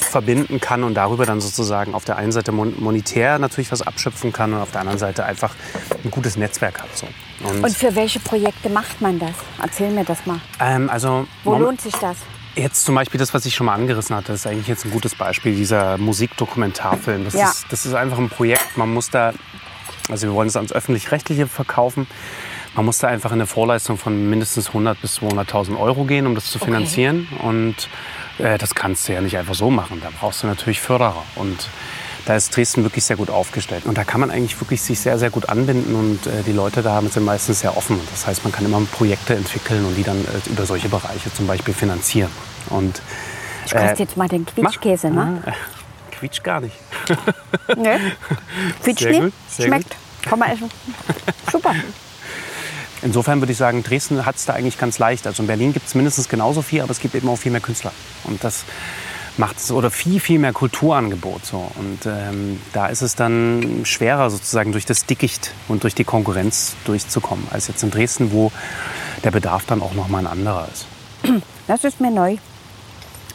[0.01, 4.33] verbinden kann und darüber dann sozusagen auf der einen Seite mon monetär natürlich was abschöpfen
[4.33, 5.55] kann und auf der anderen Seite einfach
[6.03, 6.89] ein gutes Netzwerk hat.
[6.97, 7.07] So.
[7.49, 9.33] Und, Und für welche Projekte macht man das?
[9.63, 10.41] Erzähl mir das mal.
[10.59, 12.17] ähm, also Wo lohnt sich das?
[12.57, 15.15] Jetzt zum Beispiel das, was ich schon mal angerissen hatte, ist eigentlich jetzt ein gutes
[15.15, 17.25] Beispiel, dieser Musikdokumentarfilm.
[17.25, 17.51] Das, Ja.
[17.51, 19.33] ist, das ist einfach ein Projekt, man muss da,
[20.09, 22.09] also wir wollen es ans Öffentlich-Rechtliche verkaufen,
[22.75, 26.35] man muss da einfach in eine Vorleistung von mindestens 100 bis 200.000 Euro gehen, um
[26.35, 27.29] das zu finanzieren.
[27.43, 27.89] Und
[28.39, 31.25] äh, das kannst du ja nicht einfach so machen, da brauchst du natürlich Förderer.
[31.37, 31.69] Und
[32.27, 33.87] da ist Dresden wirklich sehr gut aufgestellt.
[33.87, 36.83] Und da kann man eigentlich wirklich sich sehr, sehr gut anbinden und äh, die Leute
[36.83, 37.99] da sind meistens sehr offen.
[38.11, 41.47] Das heißt, man kann immer Projekte entwickeln und die dann äh, über solche Bereiche zum
[41.47, 42.31] Beispiel finanzieren.
[42.69, 43.03] Und
[43.67, 45.43] Ich koste jetzt mal den Quietschkäse, ne?
[46.13, 46.77] Quietscht gar nicht.
[47.77, 47.97] Nö.
[48.83, 49.21] Quietscht nicht.
[49.21, 49.97] gut, Schmeckt.
[50.23, 50.69] Kann man essen.
[51.51, 51.75] Super.
[53.03, 55.27] Insofern würde ich sagen, Dresden hat es da eigentlich ganz leicht.
[55.27, 57.61] Also in Berlin gibt es mindestens genauso viel, aber es gibt eben auch viel mehr
[57.61, 57.93] Künstler.
[58.25, 58.65] Und das
[59.37, 61.45] macht es, oder viel, viel mehr Kulturangebot.
[61.45, 61.71] So.
[61.77, 66.75] Und ähm, da ist es dann schwerer, sozusagen durch das Dickicht und durch die Konkurrenz
[66.85, 68.53] durchzukommen, als jetzt in Dresden, wo
[69.25, 70.87] der Bedarf dann auch nochmal ein anderer ist.
[71.67, 72.37] Das ist mir neu.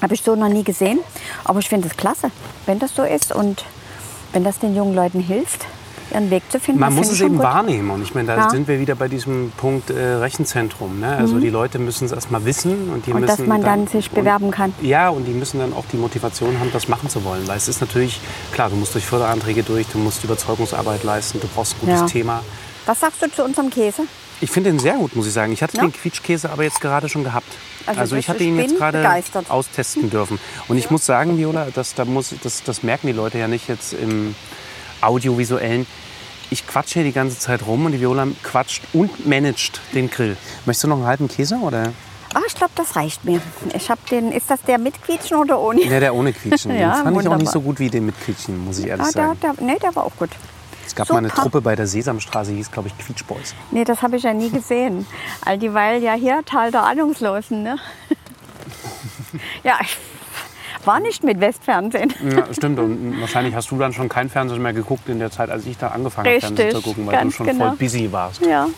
[0.01, 0.99] Habe ich so noch nie gesehen.
[1.43, 2.31] Aber ich finde es klasse,
[2.65, 3.63] wenn das so ist und
[4.33, 5.65] wenn das den jungen Leuten hilft,
[6.15, 6.79] ihren Weg zu finden.
[6.79, 7.43] Man muss es eben gut.
[7.43, 7.91] wahrnehmen.
[7.91, 8.49] Und ich meine, da Ja.
[8.49, 10.99] sind wir wieder bei diesem Punkt äh, Rechenzentrum.
[10.99, 11.15] Ne?
[11.17, 12.89] Also die Leute müssen es erstmal wissen.
[12.91, 13.17] Und, die Mhm.
[13.17, 14.73] Und müssen dass man dann sich bewerben kann.
[14.81, 17.47] Ja, und die müssen dann auch die Motivation haben, das machen zu wollen.
[17.47, 18.19] Weil es ist natürlich,
[18.51, 22.05] klar, du musst durch Förderanträge durch, du musst Überzeugungsarbeit leisten, du brauchst ein gutes Ja.
[22.07, 22.41] Thema.
[22.85, 24.03] Was sagst du zu unserem Käse?
[24.41, 25.53] Ich finde den sehr gut, muss ich sagen.
[25.53, 25.83] Ich hatte Ja?
[25.83, 27.47] den Quietschkäse aber jetzt gerade schon gehabt.
[27.85, 29.07] Also Also, ich hatte ihn jetzt gerade
[29.49, 30.39] austesten dürfen.
[30.67, 33.67] Und ich muss sagen, Viola, das, da muss, das, das merken die Leute ja nicht
[33.69, 34.35] jetzt im
[35.01, 35.85] audiovisuellen.
[36.51, 40.37] Ich quatsche hier die ganze Zeit rum und die Viola quatscht und managt den Grill.
[40.65, 41.91] Möchtest du noch einen halben Käse oder?
[42.33, 43.41] Ah, ich glaube, das reicht mir.
[43.73, 44.31] Ich habe den.
[44.31, 45.83] Ist das der mit Quietschen oder ohne?
[45.83, 46.71] Ja, der ohne Quietschen.
[46.77, 47.37] Ja, den fand ich auch wunderbar.
[47.39, 49.39] nicht so gut wie den mit Quietschen, muss ich ehrlich Ah, der, sagen.
[49.41, 50.29] der, nee, der war auch gut.
[50.85, 51.29] Es gab mal eine.
[51.29, 53.55] Truppe bei der Sesamstraße, die hieß, glaube ich, Quietschboys.
[53.71, 55.07] Nee, das habe ich ja nie gesehen.
[55.45, 57.63] All dieweil ja hier Tal der Ahnungslosen.
[57.63, 57.77] Ne?
[59.63, 59.97] ja, ich
[60.87, 62.13] war nicht mit Westfernsehen.
[62.35, 62.79] Ja, stimmt.
[62.79, 65.77] Und wahrscheinlich hast du dann schon kein Fernsehen mehr geguckt in der Zeit, als ich
[65.77, 67.67] da angefangen habe, Fernsehen zu gucken, weil du schon genau.
[67.69, 68.41] voll busy warst.
[68.45, 68.67] Ja.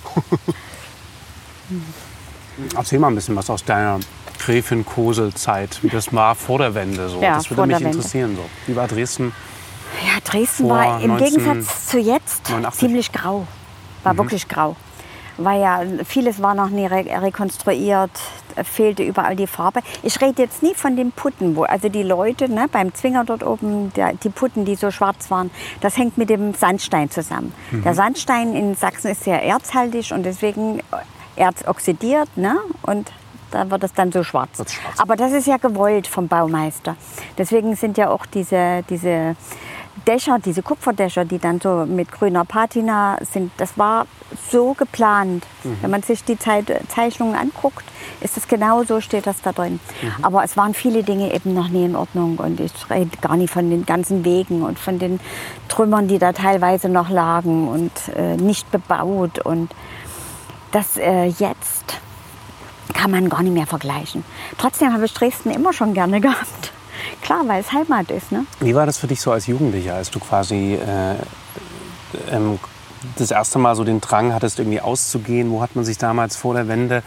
[2.75, 3.99] Erzähl mal ein bisschen was aus deiner
[4.39, 7.09] Gräfin-Kosel-Zeit, wie das war vor der Wende.
[7.09, 7.21] So.
[7.21, 8.35] Ja, das würde mich interessieren.
[8.35, 8.43] So.
[8.65, 9.33] Wie war Dresden?
[10.05, 12.79] Ja, Dresden Vor war im 19 Gegensatz zu jetzt 89.
[12.79, 13.47] ziemlich grau.
[14.03, 14.17] War Mhm.
[14.17, 14.75] wirklich grau.
[15.37, 18.11] War ja, vieles war noch nie re rekonstruiert,
[18.63, 19.81] fehlte überall die Farbe.
[20.03, 23.43] Ich rede jetzt nie von den Putten, wo also die Leute ne, beim Zwinger dort
[23.43, 27.53] oben, der, die Putten, die so schwarz waren, das hängt mit dem Sandstein zusammen.
[27.71, 27.83] Mhm.
[27.83, 30.81] Der Sandstein in Sachsen ist sehr erzhaltig und deswegen
[31.35, 33.11] Erz oxidiert ne, und
[33.51, 34.57] da wird es dann so schwarz.
[34.57, 34.99] Schwarz.
[34.99, 36.95] Aber das ist ja gewollt vom Baumeister.
[37.37, 39.35] Deswegen sind ja auch diese, diese
[40.05, 44.05] Dächer, diese Kupferdächer, die dann so mit grüner Patina sind, das war
[44.51, 45.45] so geplant.
[45.81, 47.86] Wenn man sich die Zeit, Zeichnungen anguckt,
[48.21, 49.79] ist es genau so, steht das da drin.
[50.21, 53.51] Aber es waren viele Dinge eben noch nie in Ordnung und ich rede gar nicht
[53.51, 55.19] von den ganzen Wegen und von den
[55.67, 59.73] Trümmern, die da teilweise noch lagen und äh, nicht bebaut und
[60.71, 61.99] das äh, jetzt
[62.93, 64.23] kann man gar nicht mehr vergleichen.
[64.57, 66.71] Trotzdem habe ich Dresden immer schon gerne gehabt.
[67.21, 68.45] Klar, weil es Heimat ist, ne?
[68.59, 71.15] Wie war das für dich so als Jugendlicher, als du quasi äh,
[72.31, 72.59] ähm,
[73.17, 75.51] das erste Mal so den Drang hattest, irgendwie auszugehen?
[75.51, 77.03] Wo hat man sich damals vor der Wende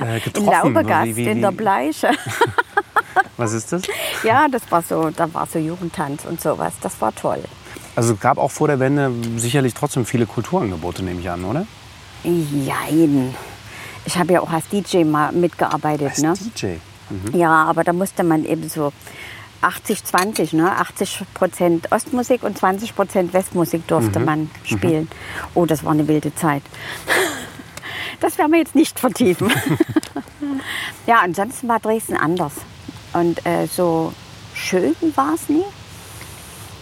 [0.00, 0.74] äh, In getroffen?
[0.74, 2.10] Laubegast, Wie- wie- in wie- der Bleiche.
[3.36, 3.82] Was ist das?
[4.22, 6.74] ja, das war so, da war so Jugendtanz und sowas.
[6.82, 7.42] Das war toll.
[7.96, 11.66] Also es gab auch vor der Wende sicherlich trotzdem viele Kulturangebote, nehme ich an, oder?
[12.22, 13.34] Jein.
[14.04, 16.34] Ich habe ja auch als DJ mal mitgearbeitet, Als ne?
[16.56, 16.66] DJ.
[17.36, 18.92] Ja, aber da musste man eben so
[19.62, 20.72] 80, 20, ne?
[20.76, 25.08] 80 Prozent Ostmusik und 20 Prozent Westmusik durfte man spielen.
[25.54, 26.62] Oh, das war eine wilde Zeit.
[28.20, 29.50] Das werden wir jetzt nicht vertiefen.
[31.06, 32.52] ja, ansonsten war Dresden anders.
[33.14, 34.12] Und äh, so
[34.52, 35.64] schön war es nie,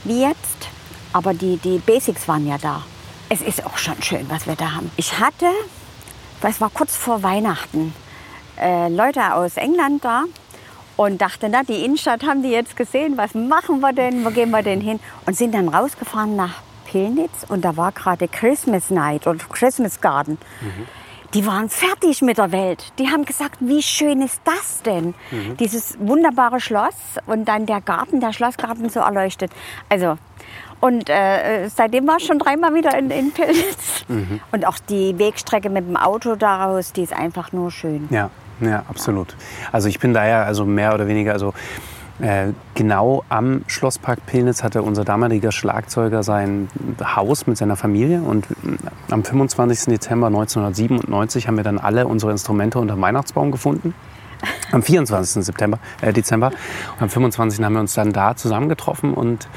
[0.03, 0.69] wie jetzt.
[1.12, 2.83] Aber die, die Basics waren ja da.
[3.29, 4.91] Es ist auch schon schön, was wir da haben.
[4.97, 5.47] Ich hatte,
[6.41, 7.95] das war kurz vor Weihnachten,
[8.61, 10.25] äh, Leute aus England da
[10.98, 14.50] und dachte, na, die Innenstadt haben die jetzt gesehen, was machen wir denn, wo gehen
[14.50, 14.98] wir denn hin?
[15.26, 20.38] Und sind dann rausgefahren nach Pillnitz und da war gerade Christmas Night oder Christmas Garden.
[21.34, 22.92] Die waren fertig mit der Welt.
[22.98, 25.14] Die haben gesagt, wie schön ist das denn?
[25.61, 29.52] Dieses wunderbare Schloss und dann der Garten, der Schlossgarten so erleuchtet.
[29.88, 30.18] Also,
[30.80, 34.04] und äh, seitdem war ich schon dreimal wieder in, in Pillnitz.
[34.50, 38.08] Und auch die Wegstrecke mit dem Auto daraus, die ist einfach nur schön.
[38.11, 38.30] Ja,
[38.61, 39.37] ja, absolut.
[39.73, 41.55] Also ich bin daher also mehr oder weniger also
[42.21, 46.68] äh, genau am Schlosspark Pillnitz hatte unser damaliger Schlagzeuger sein
[47.01, 49.85] Haus mit seiner Familie und äh, am 25.
[49.85, 53.94] Dezember 1997 haben wir dann alle unsere Instrumente unter dem Weihnachtsbaum gefunden.
[54.73, 55.44] Am 24.
[55.44, 56.49] September, äh, Dezember.
[56.94, 57.64] Und am 25.
[57.64, 59.49] haben wir uns dann da zusammengetroffen und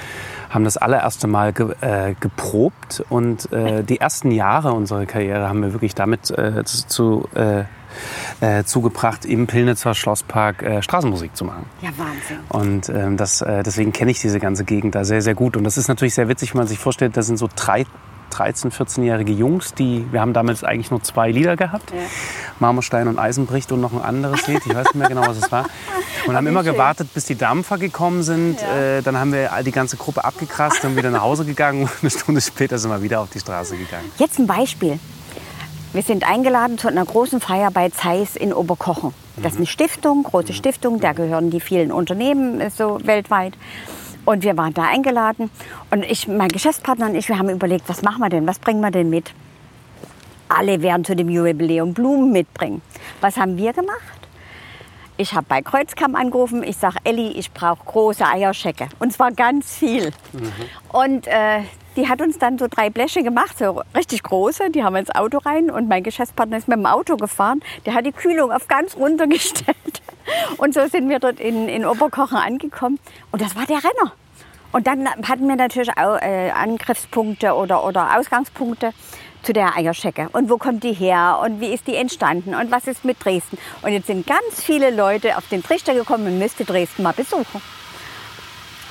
[0.49, 3.03] haben das allererste Mal ge äh, geprobt.
[3.09, 7.29] Und äh, die ersten Jahre unserer Karriere haben wir wirklich damit äh, zu, zu,
[8.39, 11.65] äh, zugebracht, im Pillnitzer Schlosspark äh, Straßenmusik zu machen.
[11.81, 12.39] Ja, Wahnsinn.
[12.49, 15.57] Und ähm, das, äh, deswegen kenne ich diese ganze Gegend da sehr, sehr gut.
[15.57, 17.85] Und das ist natürlich sehr witzig, wenn man sich vorstellt, da sind so drei,
[18.31, 21.91] 13-, 14-jährige Jungs, die, wir haben damals eigentlich nur zwei Lieder gehabt.
[22.59, 24.61] Marmorstein und Eisenbricht und noch ein anderes Lied.
[24.65, 25.65] Ich weiß nicht mehr genau, was es war.
[26.27, 26.73] Und haben immer schön.
[26.73, 28.61] gewartet, bis die Dampfer gekommen sind.
[28.61, 31.83] Äh, dann haben wir die ganze Gruppe abgekrast und wieder nach Hause gegangen.
[31.83, 34.09] Und eine Stunde später sind wir wieder auf die Straße gegangen.
[34.17, 34.99] Jetzt ein Beispiel.
[35.93, 39.13] Wir sind eingeladen zu einer großen Feier bei Zeiss in Oberkochen.
[39.35, 43.55] Das ist eine Stiftung, große Stiftung, da gehören die vielen Unternehmen äh, so weltweit.
[44.23, 45.49] Und wir waren da eingeladen.
[45.89, 48.79] Und ich, mein Geschäftspartner und ich, wir haben überlegt, was machen wir denn, was bringen
[48.79, 49.33] wir denn mit?
[50.47, 52.81] Alle werden zu dem Jubiläum Blumen mitbringen.
[53.19, 54.29] Was haben wir gemacht?
[55.17, 56.63] Ich habe bei Kreuzkamp angerufen.
[56.63, 58.87] Ich sage, Elli, ich brauche große Eierschecke.
[58.99, 60.11] Und zwar ganz viel.
[60.93, 61.63] Und äh,
[61.95, 64.69] die hat uns dann so drei Bleche gemacht, so richtig große.
[64.71, 65.69] Die haben wir ins Auto rein.
[65.69, 67.61] Und mein Geschäftspartner ist mit dem Auto gefahren.
[67.85, 70.01] Der hat die Kühlung auf ganz runtergestellt.
[70.57, 72.99] Und so sind wir dort in, in Oberkochen angekommen.
[73.31, 74.13] Und das war der Renner.
[74.71, 78.93] Und dann hatten wir natürlich auch äh, Angriffspunkte oder, oder Ausgangspunkte
[79.43, 80.29] zu der Eierschecke.
[80.31, 81.39] Und wo kommt die her?
[81.43, 82.55] Und wie ist die entstanden?
[82.55, 83.57] Und was ist mit Dresden?
[83.81, 87.61] Und jetzt sind ganz viele Leute auf den Trichter gekommen und müsste Dresden mal besuchen.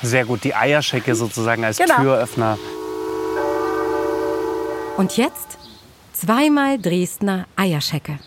[0.03, 1.97] Sehr gut, die Eierschecke sozusagen als Genau.
[1.97, 2.59] Türöffner.
[5.01, 5.57] Und jetzt
[6.13, 8.19] zweimal Dresdner Eierschecke.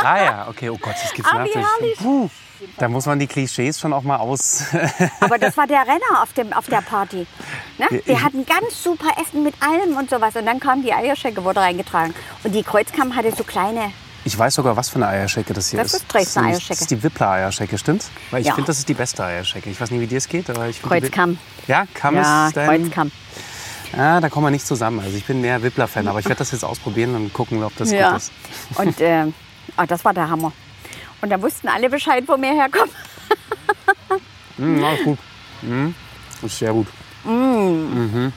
[0.00, 1.98] Ah ja, okay, oh Gott, das gibt's Ah, natürlich.
[1.98, 2.30] Puh,
[2.78, 4.62] da muss man die Klischees schon auch mal aus.
[5.20, 7.26] Aber das war der Renner auf, dem, auf der Party.
[7.78, 8.00] Ne?
[8.04, 10.36] Wir hatten ganz super Essen mit allem und sowas.
[10.36, 12.14] Und dann kam die Eierschecke, wurde reingetragen.
[12.44, 13.90] Und die Kreuzkamp hatte so kleine.
[14.24, 16.02] Ich weiß sogar, was für eine Eierschecke das hier Das ist.
[16.02, 16.68] ist Dresdner Eierschecke.
[16.68, 18.08] Das ist die Wippler Eierschecke, stimmt's?
[18.30, 18.54] Weil ich Ja.
[18.54, 19.68] finde, das ist die beste Eierschecke.
[19.68, 20.88] Ich weiß nicht, wie dir es geht, aber ich die.
[20.88, 22.82] Wi- Ja, Kamm Ja, ist dein...
[22.84, 23.12] Kreuzkamp.
[23.96, 25.00] Ah, da kommen wir nicht zusammen.
[25.00, 27.90] Also ich bin mehr Wippler-Fan, aber ich werde das jetzt ausprobieren und gucken, ob das
[27.92, 28.10] Ja.
[28.10, 28.32] gut ist.
[28.78, 29.26] Und äh,
[29.76, 30.52] ah, das war der Hammer.
[31.22, 32.90] Und da wussten alle Bescheid, wo wir herkommen.
[34.58, 35.18] Mm, ja, ist gut.
[35.60, 35.88] Mm,
[36.46, 36.86] ist sehr gut.
[37.26, 38.32] Mhm.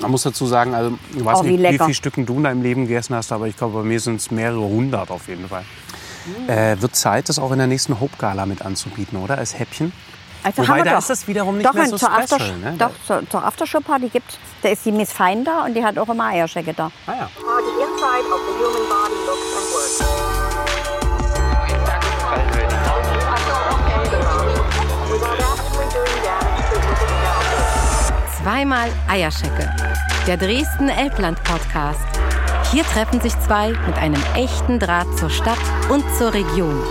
[0.00, 2.44] Man muss dazu sagen, also ich weiß Oh, wie nicht, wie, viele Stücken du in
[2.44, 5.48] deinem Leben gegessen hast, aber ich glaube, bei mir sind es mehrere hundert auf jeden
[5.48, 5.64] Fall.
[6.48, 9.38] Äh, wird Zeit, das auch in der nächsten Hope Gala mit anzubieten, oder?
[9.38, 9.92] Als Häppchen?
[10.42, 10.98] Also Wobei, haben wir da doch.
[10.98, 12.74] ist das wiederum nicht doch, mehr so zur special, After, ne?
[12.78, 16.08] Doch, zur, zur Aftershow-Party gibt Da ist die Miss Fein da und die hat auch
[16.08, 16.90] immer Eierschecke da.
[17.06, 17.28] Ah, ja.
[28.42, 29.70] Zweimal Eierschecke.
[30.26, 32.00] Der Dresden-Elbland-Podcast.
[32.72, 35.58] Hier treffen sich zwei mit einem echten Draht zur Stadt
[35.90, 36.82] und zur Region.